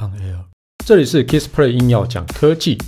[0.00, 0.46] On Air，
[0.86, 2.78] 这里是 Kissplay 硬要讲科技，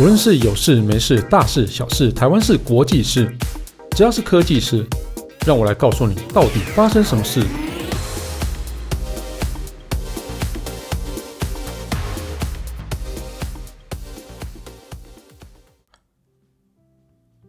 [0.00, 3.30] 无论是有事没事、大事小事、台湾事、国际事，
[3.90, 4.86] 只要是科技事，
[5.46, 7.44] 让我来告诉你到底发生什么事。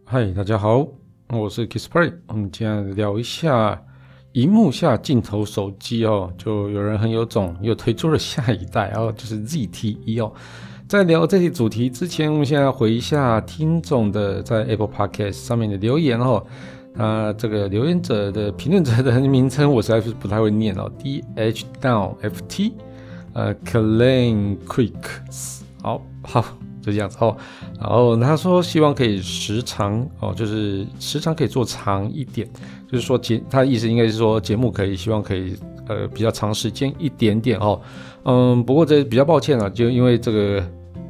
[0.04, 0.86] 嗨，大家好，
[1.30, 3.82] 我是 Kissplay，我们今天聊一下。
[4.34, 10.32] 萤幕下镜头手机哦，就有人很有种，又推出了下一代哦，就是 ZTE 哦。
[10.88, 16.44] 在聊这些主题之前，我们先来回一下听众的在 Apple Podcast 上面的留言哦。
[16.96, 22.74] 啊，这个留言者的评论者的名称我实在是不太会念哦，D H Down F T，
[23.32, 26.44] 呃，Klein Quicks，好好。
[26.82, 27.34] 就这样子哦，
[27.80, 32.46] 然后他说希望可以时长哦，就是时长可以做长一点，
[32.94, 35.56] 就是说节他的意思应该是说节目可以希望可以
[35.88, 37.80] 呃比较长时间一点点哦，
[38.24, 40.64] 嗯，不过这比较抱歉了，就因为这个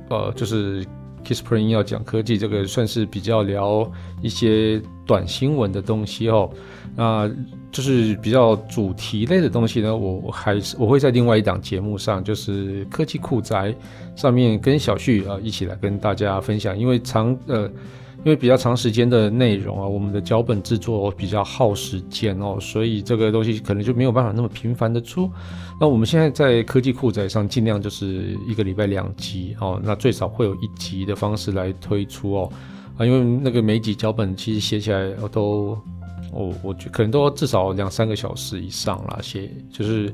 [0.09, 0.83] 呃就是
[1.23, 3.91] Kissplay 要讲科技，这个算是比较聊
[4.23, 6.51] 一些短新闻的东西哦，
[6.97, 7.31] 那。
[7.75, 13.75] 就是比较主题类的东西呢，我还是我会在另外一档节目上，就是科技酷宅
[14.15, 16.79] 上面跟小旭啊一起来跟大家分享。
[16.79, 17.69] 因为长呃，
[18.25, 25.31] 因为比较长时间的内容啊，我们的脚本制作比较耗时间哦，所以这个东西可能就没有办法那么频繁的出。
[25.81, 32.53] 那我们现在在科技酷宅上尽量就是一个礼拜两集哦，那最少会有一集的方式来推出哦
[32.97, 35.79] 啊，因为那个每集脚本其实写起来都。
[36.33, 40.13] 我我觉可能都至少两三个小时以上啦，写就是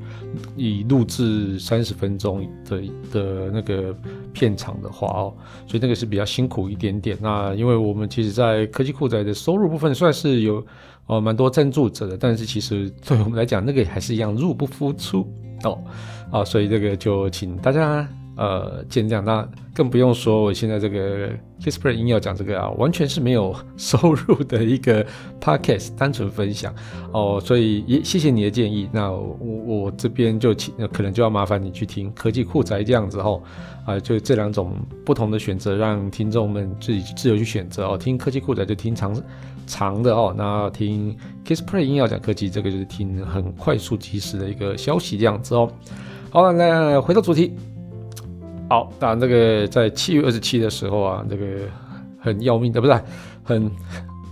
[0.55, 3.97] 以录制三十分钟的的那个
[4.33, 5.35] 片场的话哦，
[5.67, 7.17] 所以那个是比较辛苦一点点。
[7.21, 10.65] 那因为我们其实，在科技酷宅的收入部分算是有
[11.07, 15.27] 哦蛮多赞助者的，但是其实对我们来讲，那个还是一样入不敷出
[15.65, 15.79] 哦
[16.31, 18.09] 啊，所以这个就请大家。
[18.37, 21.29] 呃，见谅，那更不用说我现在这个
[21.61, 25.05] Kissplay 音要讲这个啊，完全是没有收入的一个
[25.41, 26.75] podcast，单纯分享
[27.13, 28.89] 哦，所以也谢谢你的建议。
[28.93, 29.37] 那我
[29.67, 33.43] 我这边就请，可能就要麻烦你去听科技酷宅这样子哦，
[33.85, 34.75] 啊、就这两种
[35.05, 37.99] 不同的选择，让听众们自己自由去选择哦。
[37.99, 39.15] 听科技酷宅就听长
[39.67, 41.15] 长的哦，那听
[41.45, 45.71] Kissplay 音要讲科技，这个就是听很快速及时的一个消息这样子哦。
[46.31, 47.53] 好了，那回到主题。
[48.71, 51.45] 好，那这个在七月二十七的时候啊，这个
[52.21, 53.01] 很要命的，不是
[53.43, 53.69] 很，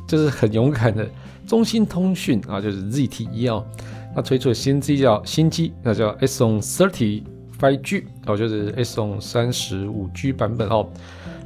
[0.07, 1.05] 就是很勇敢的
[1.45, 3.67] 中兴通讯啊，就是 ZTE 哦，
[4.15, 7.25] 它推出了新机叫新机，那叫 Exon 30
[7.59, 10.87] 5G 哦，就是 S on 三十五 G 版本哦，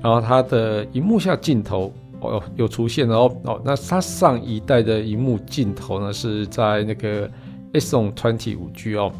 [0.03, 7.27] 然后它的荧幕下镜头哦又出现了哦哦，那它上一代的荧幕镜头呢是在那个
[7.73, 9.11] Exon 20 5G 哦。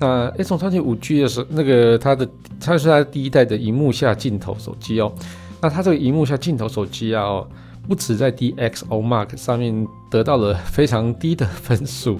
[0.00, 2.28] 那 Exon 20 5G 的时候，那个它的
[2.58, 5.12] 它是它第一代的荧幕下镜头手机哦。
[5.60, 7.48] 那它这个荧幕下镜头手机啊，哦，
[7.86, 12.18] 不止在 DxOMark 上面得到了非常低的分数，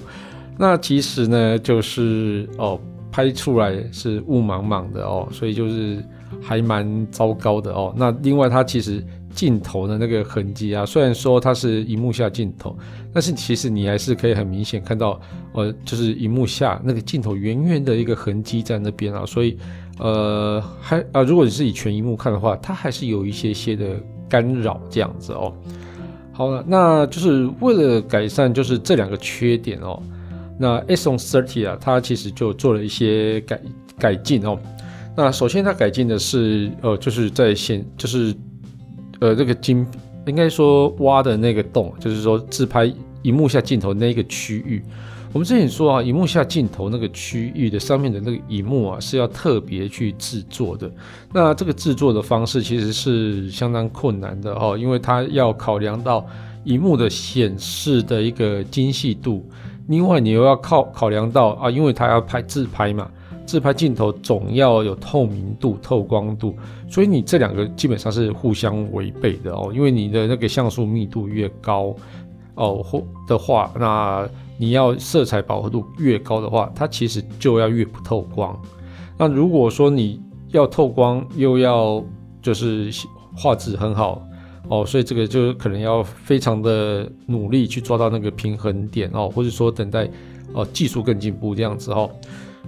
[0.59, 2.79] 那其实呢，就是哦
[3.11, 6.05] 拍出来是雾茫茫的哦，所以就是
[6.41, 7.93] 还蛮糟糕的哦。
[7.97, 9.03] 那另外它其实。
[9.35, 12.77] 镜头的那个痕迹啊，虽然说它是荧幕下镜头，
[13.13, 15.21] 但是其实你还是可以很明显看到，
[15.53, 19.57] 呃，就是荧幕下那个镜头圆圆的一个痕迹在那边啊，所以，
[19.99, 23.87] 呃，还啊，如果你是以全荧幕看的话，它还是有一些些的
[24.29, 25.55] 干扰这样子哦。
[26.33, 30.03] 好了，那就是为了改善就是这两个缺点哦，
[30.59, 33.61] 那 Exon 30啊，它其实就做了一些改
[33.99, 34.59] 改进哦。
[35.17, 38.35] 那首先它改进的是，呃，就是在显就是。
[39.21, 39.87] 呃，这个金
[40.27, 42.93] 应该说挖的那个洞，就是说自拍
[43.23, 44.83] 荧幕下镜头那个区域。
[45.33, 50.91] 我们之前说啊，荧幕下镜头那个区域的上面的那个荧幕啊，是要特别去制作的。
[51.33, 56.27] 那这个制作的方式其实是相当困难的哦，因为它要考量到
[56.65, 59.49] 荧幕的显示的一个精细度，
[59.87, 63.09] 另外你又要靠考量到啊，因为它要拍自拍嘛。
[63.47, 66.55] 自拍镜头总要有透明度、透光度，
[66.89, 69.73] 所以你这两个基本上是互相违背的哦。
[69.75, 71.95] 因为你的那个像素密度越高
[72.55, 78.57] 哦，或的话，那你要色彩饱和度越高的话，它其实就要越不透光。
[79.19, 80.23] 那如果说你
[80.53, 82.05] 要透光又要
[82.41, 82.91] 就是
[83.35, 84.27] 画质很好
[84.69, 90.09] 哦，所以这个就可能要非常的努力去抓到那个平衡点哦，或者说等待
[90.53, 92.09] 哦技术更进步这样子哦。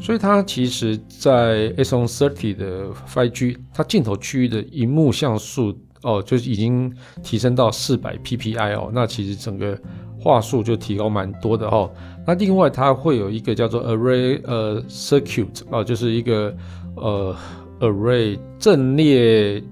[0.01, 5.73] 所以它其实，在 Exon 30的 5G，它镜头区域的荧幕像素
[6.03, 6.93] 哦，就是已经
[7.23, 8.91] 提升到四百 PPI 哦。
[8.93, 9.79] 那其实整个
[10.19, 11.91] 画素就提高蛮多的哦。
[12.27, 16.57] 那另外它会有一个叫做 Array 呃 Circuit 啊，就是一个
[16.97, 17.37] 呃
[17.81, 19.63] Array 阵列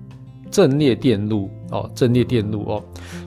[0.50, 2.84] 阵列电路哦，阵列电路哦，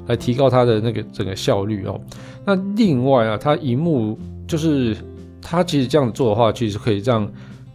[0.08, 2.00] 来提高它的那个整个效率哦。
[2.46, 4.18] 那另外啊，它荧幕
[4.48, 4.96] 就是
[5.44, 7.32] 它其实这样做的话，其实可以让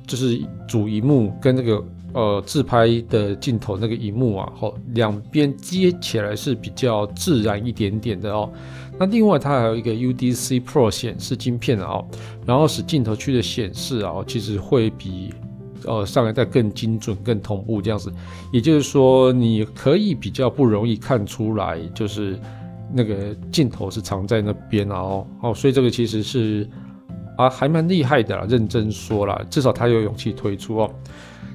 [0.06, 1.84] 就是主荧幕跟那个。
[2.14, 8.50] 呃，自拍的镜头那个荧幕啊，吼，两边接起来是比较自然一点点的哦。
[8.98, 12.02] 那另外它还有一个 UDC Pro 显示晶片啊，
[12.46, 15.34] 然后使镜头区的显示啊，其实会比
[15.84, 18.10] 呃上一代更精准、更同步这样子。
[18.50, 22.40] 也就是说，你可以比较不容易看出来，就是
[22.90, 26.66] 那个镜头是藏在那边啊，哦，哦，所以这个其实是
[27.38, 30.90] 啊还蛮厉害的啦，认真说啦，至少他有勇气推出哦。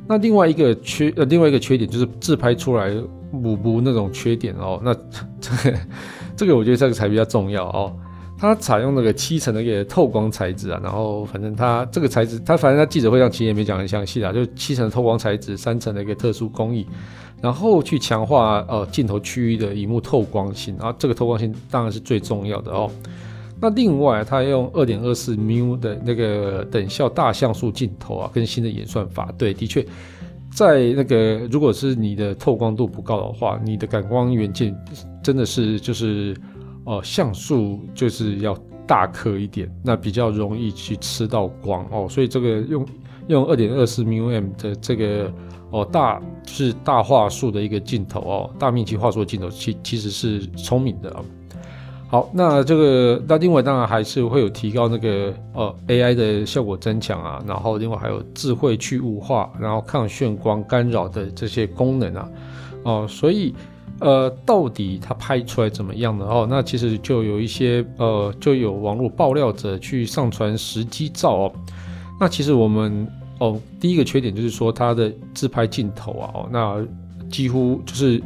[0.07, 2.89] 那另外一个缺呃，另外一个缺点就是自拍出来
[3.31, 4.81] 模糊那种缺点哦。
[4.83, 4.93] 那
[5.39, 5.77] 这个
[6.37, 7.93] 这个我觉得这个才比较重要哦。
[8.37, 16.85] 它采用那个七层的一个透光材质啊，然后反正它这个材质，它反正它记者会上其实也没讲很详细啊，就七层透光材质，三层的一个特殊工艺，
[17.41, 22.91] 然后去强化呃镜头区域的荧幕透光性啊，这个透光性当然是最重要的哦。
[23.63, 29.85] 那另外，它用二点二四 μ 的那个等效大像素镜头啊，更新的演算法，对，的确，
[30.53, 34.75] 在那个如果是你的透光度不高的话，你的感光元件
[35.23, 36.35] 真的是就是
[36.85, 38.53] 哦、像素就是要
[38.85, 42.85] 大颗一点，那比较容易去吃到光哦，所以这个用
[43.27, 45.31] 用二点二四 μm 的这个
[45.71, 51.23] 哦大是大画素的一个镜头哦，大面积画素的镜头，其其实是聪明的啊。
[52.13, 62.29] 好，那这个那另外当然还是会有提高那个呃 AI 的效果增强啊，然后另外还有智慧去雾化，然后抗眩光干扰的这些功能啊，
[62.83, 63.55] 哦，所以
[63.99, 66.23] 呃到底它拍出来怎么样呢？
[66.23, 71.53] 哦，那其实就有一些呃就有网络爆料者去上传实机照哦，
[72.19, 73.07] 那其实我们
[73.39, 76.85] 哦第一个缺点就是说它的自拍镜头啊，哦，那
[77.31, 78.21] 几乎就是。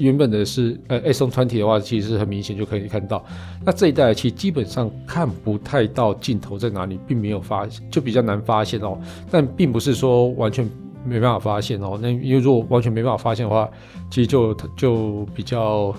[0.00, 3.24] 原本的是呃，A720 的话，其实很明显就可以看到。
[3.64, 8.98] 那这一代其实基本上看不太到镜头在哪里，并没有发现，就比较难发现哦。
[9.30, 10.68] 但并不是说完全
[11.04, 11.98] 没办法发现哦。
[12.00, 13.68] 那因为如果完全没办法发现的话，
[14.10, 15.94] 其实就就比较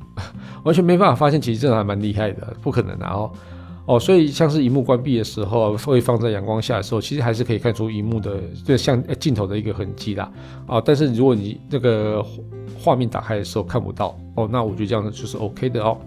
[0.64, 3.32] 完全没办法发现，其实真的还蛮厉害的，不可能的哦。
[3.90, 10.30] 哦，所以像是荧幕关闭的时候，会放在阳光下的时候，其实还是可以看出荧幕的就像镜头的一个痕迹啦。
[10.68, 12.24] 啊，但是如果你那个
[12.78, 15.98] 画面打开的时候看不到哦，那我觉得这样子就是 OK 的哦。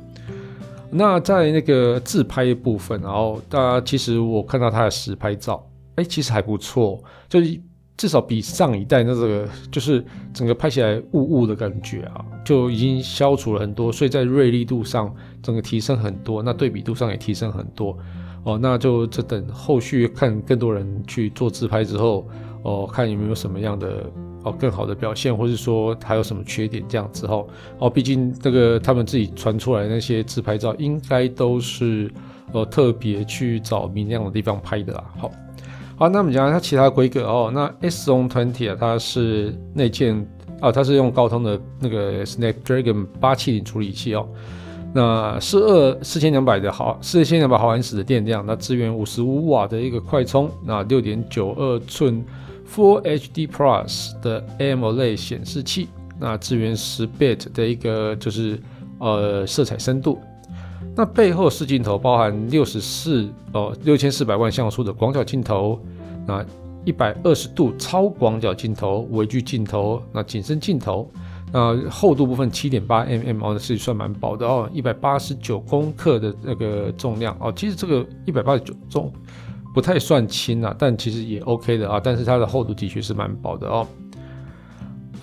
[0.89, 5.61] 那在那个自拍部分，然后大家其实我看到它的实拍照，
[5.95, 7.59] 哎，其实还不错，就是。
[7.95, 10.03] 至少比上一代那这个就是
[10.33, 15.13] 整个拍起来雾雾的感觉啊，就已经消除了很多，所以在锐利度上
[15.43, 17.95] 整个提升很多，那对比度上也提升很多
[18.43, 18.57] 哦。
[18.59, 22.27] 那就这等后续看更多人去做自拍之后
[22.63, 24.03] 哦，看有没有什么样的
[24.43, 27.45] 哦更好的表现，或是说还有什么缺点这样子哦。
[27.77, 32.11] 哦，毕竟这个他们自己传出来那些自拍照，应该都是
[32.53, 35.03] 呃特别去找明亮的地方拍的啦。
[35.15, 35.29] 好。
[36.03, 37.49] 好，那我们讲它其他规格哦。
[37.53, 40.13] 那 S-ZONE20 啊，它是内建
[40.59, 44.27] 啊，它是用高通的那个 Snapdragon 八七零处理器哦。
[44.93, 52.21] 那四二四千两百的毫四千两百毫安时的电量，那支援五十五瓦的一个快充，那六点九二寸
[52.69, 55.87] Full HD Plus 的 AMOLED 显示器，
[56.19, 58.59] 那支援十 bit 的一个就是
[58.99, 60.19] 呃色彩深度。
[60.95, 65.79] 那背后四镜头包含六十四哦六千四百万像素的广角镜头，
[66.27, 66.45] 那
[66.85, 71.09] 一百二十度超广角镜头、微距镜头、那景深镜头，
[71.51, 79.11] 那厚度部分七点八 mm 哦，是算蛮薄的哦，一百八十九公克的那个重量哦，其实这个一百八十九重
[79.73, 83.87] 不太算轻啊，但其实也 OK 的啊，但是它的厚度的确是蛮薄的哦。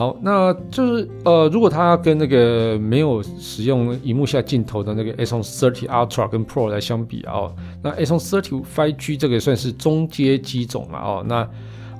[0.00, 11.22] 好，那就是呃，如果它跟那个没有使用荧幕下镜头的那个 A730 Ultra 跟 Pro 来相比啊，哦，那 A730 5G 这个算是中阶机种了哦。
[11.28, 11.46] 那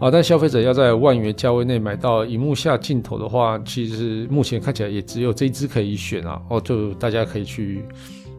[0.01, 6.41] 啊，但消费者要在万元价位内买到荧幕下镜头的话，其实目前看起来也只有这一支可以选啊。
[6.49, 7.85] 哦，就大家可以去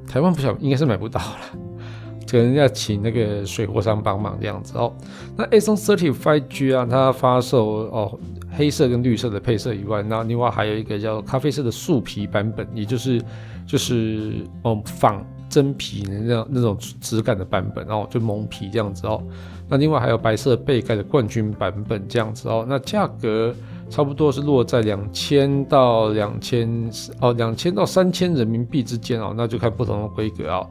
[0.07, 1.59] 台湾不晓应该是买不到了，
[2.27, 4.91] 可能要请那个水货商帮忙这样子哦。
[5.37, 8.19] 那 A730 5G 啊，它发售哦。
[8.51, 13.21] 黑色跟绿色的配色以外，那另外还有一个叫咖啡色的树皮版本，也就是
[13.65, 19.21] 就是哦仿真皮那那种质感的版本哦，就蒙皮这样子哦。
[19.69, 22.65] 那另外还有白色背盖的冠军版本这样子哦。
[22.67, 23.53] 那价格
[23.89, 30.67] 差不多是落在两千到两千哦，两千到三千人民币之间哦，那就看不同的规格啊。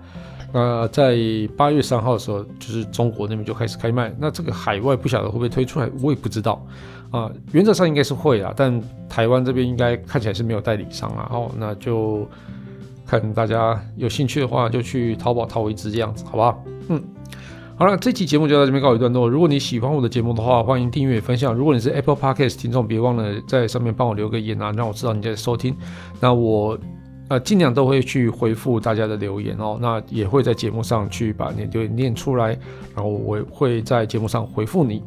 [0.53, 1.17] 那在
[1.57, 4.15] 八月三号的时候，就是中国那边就开始开卖。
[4.19, 6.61] 那这个海外不晓得会不会推出来，我也不知道
[7.11, 7.31] 啊。
[7.53, 11.29] 原则上应该是会啊，但台湾这边应该看起来是没有代理商啊。
[11.33, 12.27] 哦，那就
[13.07, 16.65] 看大家有兴趣的话，就去淘宝淘一支这样子，好不好？
[16.89, 17.03] 嗯。
[17.77, 19.27] 好了，这期节目就到这边告一段落。
[19.27, 21.55] 如果你喜欢我的节目的话，欢迎订阅分享。
[21.55, 25.75] 如果你是 Apple Podcast 听众，别忘了在上面帮我留个言啊，让我知道你在收听。
[26.21, 26.79] 那我
[27.31, 29.79] 呃尽量都会去回复大家的留言哦。
[29.81, 32.49] 那也会在节目上去把你的留言念出来，
[32.95, 35.03] 然后我会在节目上回复你。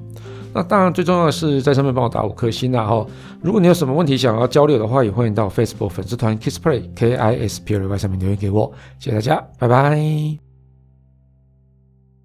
[0.55, 2.85] 那当然最重要的是在上面帮我打五颗星啊。
[2.85, 3.05] 哈，
[3.41, 8.71] 如果你有什么问题想要交流的话，也欢迎到 Facebook 粉丝团 Kisplay K I S P L Y 上面留言给我。
[8.99, 10.42] 谢谢大家，拜拜。